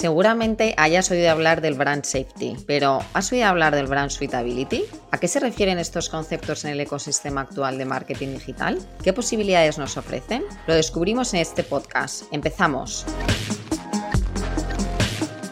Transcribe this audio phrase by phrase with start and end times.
[0.00, 4.84] Seguramente hayas oído hablar del brand safety, pero ¿has oído hablar del brand suitability?
[5.10, 8.78] ¿A qué se refieren estos conceptos en el ecosistema actual de marketing digital?
[9.04, 10.42] ¿Qué posibilidades nos ofrecen?
[10.66, 12.22] Lo descubrimos en este podcast.
[12.32, 13.04] Empezamos.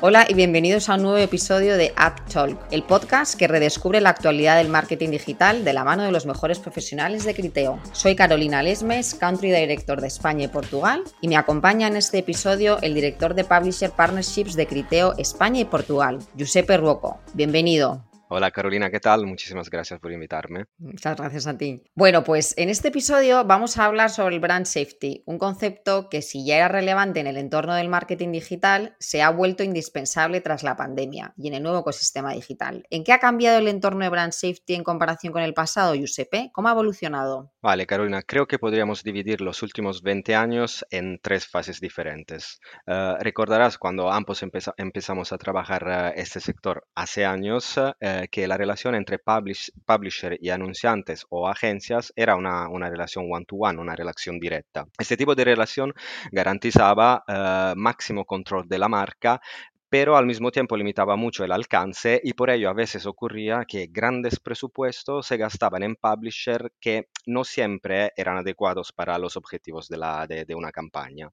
[0.01, 4.11] Hola y bienvenidos a un nuevo episodio de App Talk, el podcast que redescubre la
[4.11, 7.80] actualidad del marketing digital de la mano de los mejores profesionales de Criteo.
[7.91, 12.79] Soy Carolina Lesmes, Country Director de España y Portugal, y me acompaña en este episodio
[12.80, 17.19] el director de Publisher Partnerships de Criteo España y Portugal, Giuseppe Ruoco.
[17.34, 18.08] Bienvenido.
[18.31, 19.25] Hola Carolina, ¿qué tal?
[19.25, 20.67] Muchísimas gracias por invitarme.
[20.77, 21.83] Muchas gracias a ti.
[21.95, 26.20] Bueno, pues en este episodio vamos a hablar sobre el brand safety, un concepto que
[26.20, 30.62] si ya era relevante en el entorno del marketing digital, se ha vuelto indispensable tras
[30.62, 32.85] la pandemia y en el nuevo ecosistema digital.
[32.91, 36.51] ¿En qué ha cambiado el entorno de brand safety en comparación con el pasado, Giuseppe?
[36.53, 37.53] ¿Cómo ha evolucionado?
[37.63, 42.61] Vale, Carolina, creo que podríamos dividir los últimos 20 años en tres fases diferentes.
[42.87, 47.92] Uh, recordarás cuando ambos empeza empezamos a trabajar uh, este sector hace años, uh,
[48.30, 53.78] que la relación entre publish, publisher y anunciantes o agencias era una, una relación one-to-one,
[53.78, 54.86] -one, una relación directa.
[54.98, 55.94] Este tipo de relación
[56.33, 59.41] garantizaba uh, máximo control de la marca,
[59.89, 63.89] pero al mismo tiempo limitaba mucho el alcance y por ello a veces ocurría que
[63.91, 69.96] grandes presupuestos se gastaban en publisher que no siempre eran adecuados para los objetivos de,
[69.96, 71.30] la, de, de una campaña.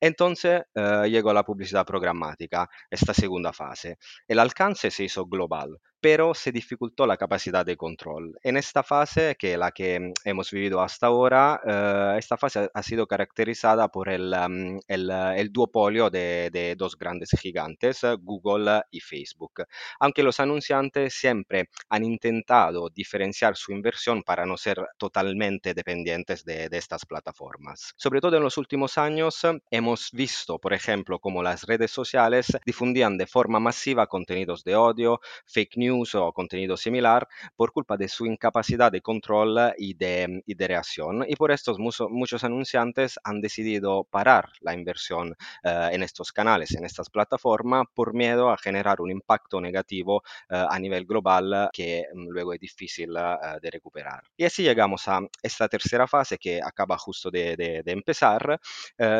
[0.00, 3.98] Entonces uh, llegó la publicidad programática, esta segunda fase.
[4.26, 8.38] El alcance se hizo global, pero se dificultó la capacidad de control.
[8.42, 12.82] En esta fase, que es la que hemos vivido hasta ahora, uh, esta fase ha
[12.82, 19.00] sido caracterizada por el, um, el, el duopolio de, de, dos grandes gigantes, Google y
[19.00, 19.64] Facebook.
[19.98, 26.68] Aunque los anunciantes siempre han intentado diferenciar su inversión para no ser totalmente dependientes de,
[26.68, 27.94] de estas plataformas.
[27.96, 33.16] Sobre todo en los últimos años hemos visto, por ejemplo, cómo las redes sociales difundían
[33.18, 38.26] de forma masiva contenidos de odio, fake news, o contenido similar por culpa de su
[38.26, 41.24] incapacidad de control y de, y de reacción.
[41.28, 45.30] Y por esto mucho, muchos anunciantes han decidido parar la inversión
[45.64, 50.16] uh, en estos canales, en estas plataformas, por miedo a generar un impacto negativo
[50.50, 54.22] uh, a nivel global que um, luego es difícil uh, de recuperar.
[54.36, 58.60] Y así llegamos a esta tercera fase que acaba justo de, de, de empezar.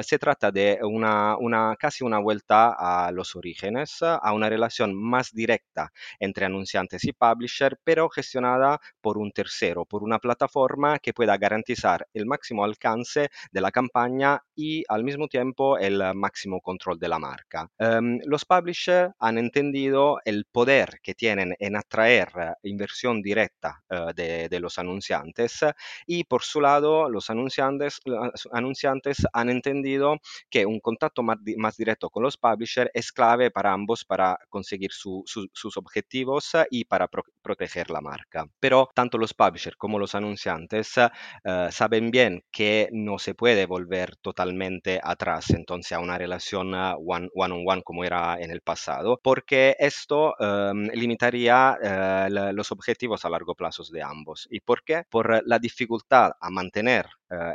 [0.03, 5.33] se trata de una, una, casi una vuelta a los orígenes, a una relación más
[5.33, 11.37] directa entre anunciantes y publisher, pero gestionada por un tercero, por una plataforma que pueda
[11.37, 17.09] garantizar el máximo alcance de la campaña y al mismo tiempo el máximo control de
[17.09, 17.69] la marca.
[17.79, 22.29] Um, los publishers han entendido el poder que tienen en atraer
[22.63, 25.61] inversión directa uh, de, de, los anunciantes
[26.07, 30.19] y por su lado los anunciantes, los anunciantes han entendido
[30.51, 34.93] que un contacto más, más, directo con los publishers es clave para ambos para conseguir
[34.93, 38.47] su, su, sus objetivos y para pro proteger la marca.
[38.61, 44.17] Pero tanto los publishers como los anunciantes uh, saben bien que no se puede volver
[44.17, 49.19] totalmente atrás entonces a una relación one, one on one como era en el pasado,
[49.23, 54.47] porque esto um, limitaría uh, los objetivos a largo plazo de ambos.
[54.51, 55.05] ¿Y por qué?
[55.09, 57.07] Por la dificultad a mantener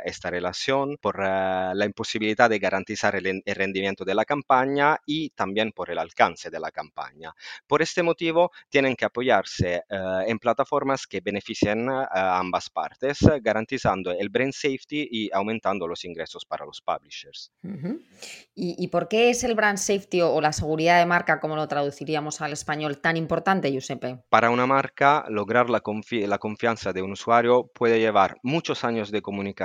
[0.04, 5.72] esta relación, por la imposibilidad de garantizar el, el, rendimiento de la campaña y también
[5.72, 7.32] por el alcance de la campaña.
[7.66, 14.12] Por este motivo, tienen que apoyarse uh, en plataformas que beneficien a ambas partes, garantizando
[14.12, 17.52] el brand safety y aumentando los ingresos para los publishers.
[17.62, 18.06] Uh -huh.
[18.54, 21.56] ¿Y, ¿Y, por qué es el brand safety o, o, la seguridad de marca, como
[21.56, 24.18] lo traduciríamos al español, tan importante, Giuseppe?
[24.28, 29.10] Para una marca, lograr la, confi la confianza de un usuario puede llevar muchos años
[29.10, 29.63] de comunicación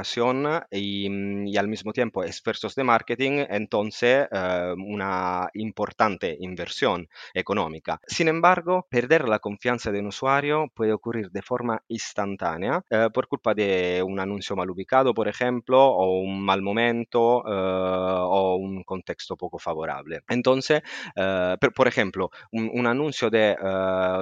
[0.72, 1.08] y,
[1.46, 8.00] y al mismo tiempo esfuerzos de marketing, entonces uh, una importante inversión económica.
[8.08, 13.28] Sin embargo, perder la confianza de un usuario puede ocurrir de forma instantánea eh, por
[13.28, 18.84] culpa de un anuncio mal ubicado, por ejemplo, o un mal momento eh, o un
[18.84, 20.22] contexto poco favorable.
[20.28, 20.82] Entonces,
[21.16, 23.56] eh, per, por ejemplo, un, un anuncio de,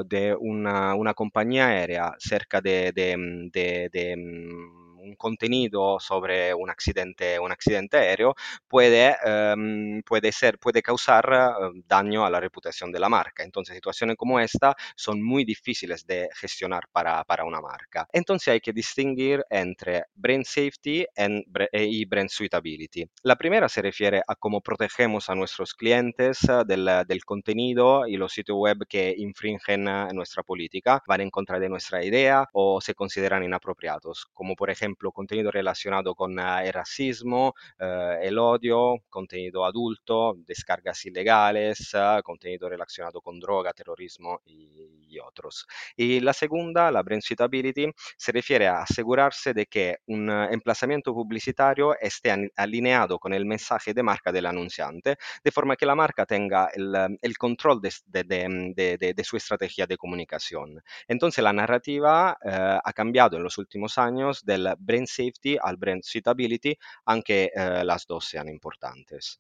[0.05, 4.15] de una, una, compañía aérea cerca de, de, de
[5.07, 8.35] un contenido sobre un accidente, un accidente aéreo
[8.67, 13.43] puede, em, puede, ser, puede causar eh, daño a la reputación de la marca.
[13.43, 18.07] Entonces, situaciones como esta son muy difíciles de gestionar para, para una marca.
[18.11, 21.05] Entonces, hay que distinguir entre brand safety
[21.73, 23.05] y brand suitability.
[23.23, 28.33] La primera se refiere a cómo protegemos a nuestros clientes del, del contenido y los
[28.33, 33.43] sitios web que infringen nuestra política, van en contra de nuestra idea o se consideran
[33.43, 41.05] inapropiados, como por ejemplo contenido relacionado con el racismo, eh, el odio, contenido adulto, descargas
[41.05, 45.65] ilegales, eh, contenido relacionado con droga, terrorismo y, otros.
[45.95, 47.87] Y la segunda, la brand suitability,
[48.17, 54.03] se refiere a asegurarse de que un emplazamiento publicitario esté alineado con el mensaje de
[54.03, 59.13] marca del anunciante, de forma que la marca tenga el, el control de, de, de,
[59.13, 60.81] de, su estrategia de comunicación.
[61.07, 66.03] Entonces la narrativa eh, ha cambiado en los últimos años del brand safety al brand
[66.03, 69.39] suitability, aunque eh, las dos sean importantes.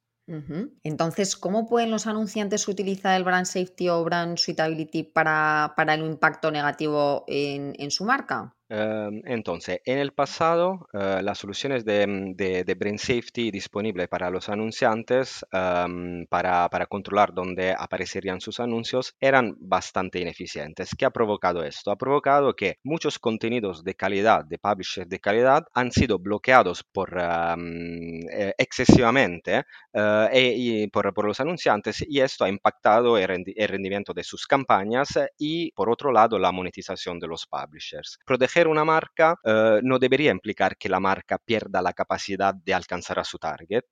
[0.83, 6.03] Entonces, ¿cómo pueden los anunciantes utilizar el brand safety o brand suitability para, para el
[6.03, 8.56] impacto negativo en, en su marca?
[8.69, 14.09] Em, entonces, en el pasado, eh, las soluciones de, mm, de, de, Brain Safety disponibles
[14.09, 20.89] para los anunciantes um, para, para, controlar dónde aparecerían sus anuncios eran bastante ineficientes.
[20.97, 21.91] ¿Qué ha provocado esto?
[21.91, 27.13] Ha provocado que muchos contenidos de calidad, de publishers de calidad, han sido bloqueados por,
[27.15, 33.53] um, eh, excesivamente uh, y por, por, los anunciantes y esto ha impactado el, rendi
[33.55, 38.19] el rendimiento de sus campañas y, por otro lado, la monetización de los publishers.
[38.57, 43.19] Proteger una marca eh, no debería implicar que la marca pierda la capacidad de alcanzar
[43.19, 43.83] a su target,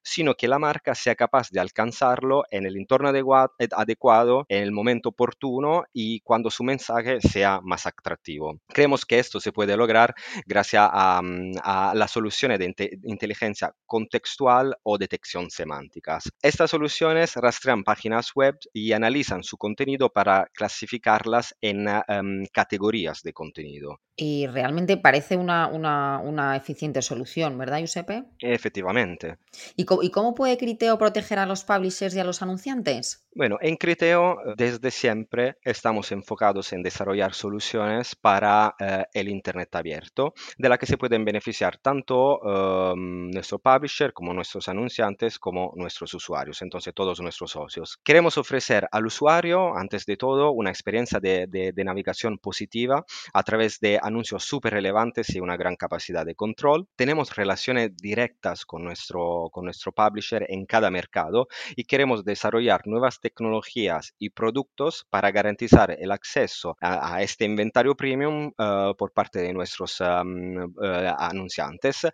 [0.00, 5.08] sino que la marca sea capaz de alcanzarlo en el entorno adecuado, en el momento
[5.08, 8.60] oportuno y cuando su mensaje sea más atractivo.
[8.68, 10.14] Creemos que esto se puede lograr
[10.46, 16.30] gracias a, mm, a las soluciones de inte inteligencia contextual o detección semánticas.
[16.40, 23.32] Estas soluciones rastrean páginas web y analizan su contenido para clasificarlas en um, categorías de
[23.32, 23.98] contenido.
[24.16, 28.24] Y realmente parece una, una, una eficiente solución, ¿verdad, Giuseppe?
[28.40, 29.38] Efectivamente.
[29.74, 33.26] ¿Y cómo, ¿Y cómo puede Criteo proteger a los publishers y a los anunciantes?
[33.34, 40.34] Bueno, en Criteo desde siempre estamos enfocados en desarrollar soluciones para eh, el Internet abierto,
[40.58, 46.12] de la que se pueden beneficiar tanto eh, nuestro publisher como nuestros anunciantes como nuestros
[46.12, 47.98] usuarios, entonces todos nuestros socios.
[48.04, 53.02] Queremos ofrecer al usuario, antes de todo, una experiencia de, de, de navegación positiva
[53.32, 56.86] a través de anuncios súper relevantes y una gran capacidad de control.
[56.96, 63.21] Tenemos relaciones directas con nuestro, con nuestro publisher en cada mercado y queremos desarrollar nuevas
[63.22, 69.38] tecnologías y productos para garantizar el acceso a, a este inventario premium uh, por parte
[69.40, 72.06] de nuestros um, uh, anunciantes,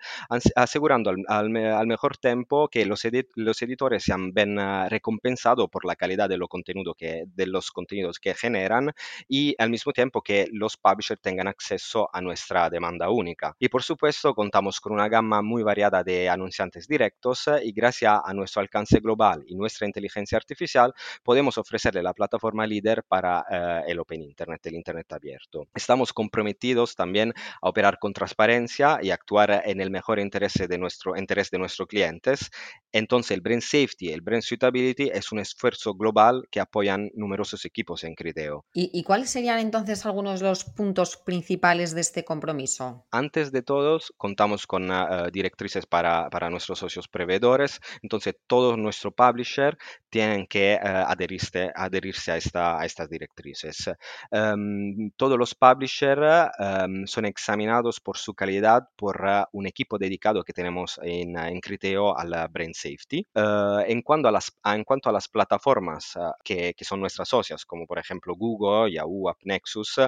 [0.54, 5.68] asegurando al, al, al, mejor tiempo que los, edit los editores sean bien uh, recompensados
[5.70, 8.92] por la calidad de, lo contenido que, de los contenidos que generan
[9.26, 13.54] y al mismo tiempo que los publishers tengan acceso a nuestra demanda única.
[13.58, 18.20] Y por supuesto contamos con una gama muy variada de anunciantes directos eh, y gracias
[18.22, 23.82] a nuestro alcance global y nuestra inteligencia artificial podemos ofrecerle la plataforma líder para eh,
[23.88, 25.66] el Open Internet, el Internet abierto.
[25.74, 31.16] Estamos comprometidos también a operar con transparencia y actuar en el mejor interés de nuestro
[31.16, 32.50] interés de nuestros clientes.
[32.92, 38.04] Entonces el Brand Safety, el Brand Suitability es un esfuerzo global que apoyan numerosos equipos
[38.04, 38.64] en Criteo.
[38.72, 43.06] ¿Y, y cuáles serían entonces algunos de los puntos principales de este compromiso?
[43.10, 47.80] Antes de todos, contamos con uh, directrices para, para, nuestros socios proveedores.
[48.02, 49.76] Entonces, todos nuestros publishers
[50.10, 53.90] tienen que uh, adherirse, adherirse a, esta, a, estas directrices.
[54.30, 60.42] Um, todos los publishers um, son examinados por su calidad por uh, un equipo dedicado
[60.42, 63.26] que tenemos en, en Criteo al Brain Safety.
[63.34, 67.86] en, cuanto a las, en cuanto a las plataformas que, que, son nuestras socias, como
[67.86, 70.00] por ejemplo Google, Yahoo, AppNexus,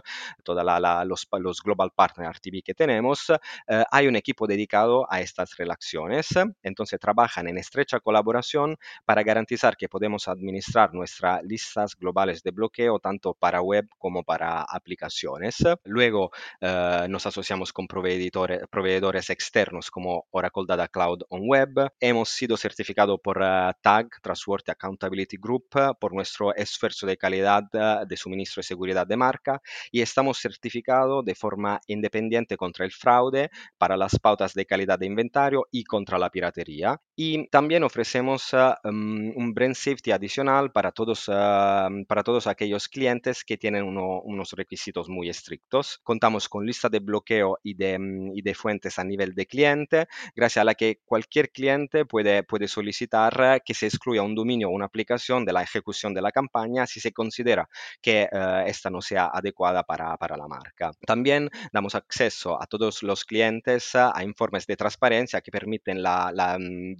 [0.45, 3.31] todos la, la, los, los Global Partner TV que tenemos,
[3.67, 6.29] eh, hay un equipo dedicado a estas relaciones.
[6.63, 12.99] Entonces trabajan en estrecha colaboración para garantizar que podemos administrar nuestras listas globales de bloqueo
[12.99, 15.57] tanto para web como para aplicaciones.
[15.85, 21.93] Luego eh, nos asociamos con proveedores, proveedores, externos como Oracle Data Cloud on Web.
[22.01, 27.63] Hemos sido certificados por uh, TAG, Trustworthy Accountability Group, por nuestro esfuerzo de calidad
[28.07, 33.51] de suministro y seguridad de marca y estamos certificados de forma independiente contra el fraude,
[33.79, 37.01] para las pautas de calidad de inventario y contra la piratería.
[37.23, 43.59] Y también ofrecemos um, un brand safety adicional para todos, para todos aquellos clientes que
[43.59, 46.01] tienen unos requisitos muy estrictos.
[46.03, 50.07] Contamos con lista de bloqueo y de, mm, y de fuentes a nivel de cliente,
[50.35, 54.73] gracias a la que cualquier cliente puede, puede solicitar que se excluya un dominio o
[54.73, 57.69] una aplicación de la ejecución de la campaña si se considera
[58.01, 60.93] que uh, esta no sea adecuada para, para, la marca.
[61.07, 66.57] También damos acceso a todos los clientes a informes de transparencia que permiten la, la,
[66.59, 66.97] mm,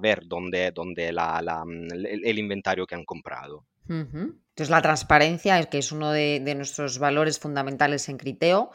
[0.00, 3.66] ver dónde, dónde la, mm, el, inventario que han comprado.
[3.88, 8.70] Entonces, la transparencia, que es uno de, de nuestros valores fundamentales en Criteo.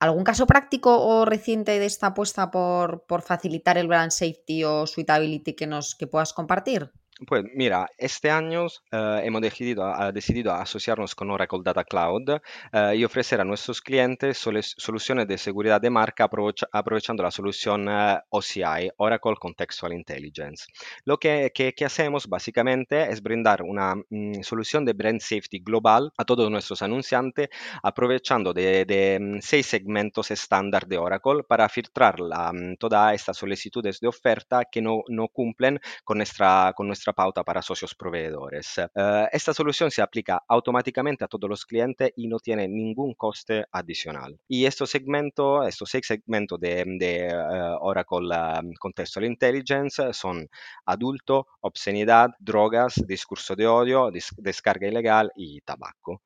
[0.00, 4.86] ¿Algún caso práctico o reciente de esta apuesta por, por facilitar el brand safety o
[4.86, 6.90] suitability que, nos, que puedas compartir?
[7.28, 12.92] Pues mira, este año uh, hemos decidido, uh, decidido, asociarnos con Oracle Data Cloud uh,
[12.92, 16.28] y ofrecer a nuestros clientes soluciones de seguridad de marca
[16.72, 17.86] aprovechando la solución
[18.30, 20.66] OCI, Oracle Contextual Intelligence.
[21.04, 26.24] Lo que, que, hacemos básicamente es brindar una mm, solución de brand safety global a
[26.24, 27.48] todos nuestros anunciantes
[27.84, 34.08] aprovechando de, mm, seis segmentos estándar de Oracle para filtrar mm, todas estas solicitudes de
[34.08, 38.78] oferta que no, no cumplen con nuestra, con nuestra pauta para socios proveedores.
[38.78, 43.64] Uh, esta solución se aplica automáticamente a todos los clientes y no tiene ningún coste
[43.72, 44.38] adicional.
[44.48, 50.48] Y estos segmentos, estos seis segmentos de, de uh, Oracle um, Contextual Intelligence son
[50.86, 56.22] adulto, obscenidad, drogas, discurso de odio, descarga ilegal y tabaco.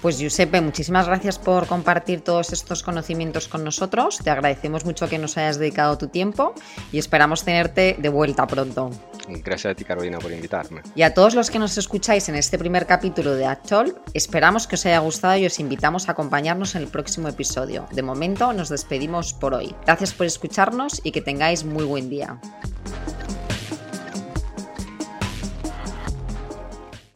[0.00, 4.18] Pues Giuseppe, muchísimas gracias por compartir todos estos conocimientos con nosotros.
[4.22, 6.54] Te agradecemos mucho que nos hayas dedicado tu tiempo
[6.92, 8.90] y esperamos tenerte de vuelta pronto.
[9.28, 10.82] Gracias a ti, Carolina, por invitarme.
[10.94, 14.76] Y a todos los que nos escucháis en este primer capítulo de Actual, esperamos que
[14.76, 17.86] os haya gustado y os invitamos a acompañarnos en el próximo episodio.
[17.92, 19.74] De momento, nos despedimos por hoy.
[19.84, 22.40] Gracias por escucharnos y que tengáis muy buen día.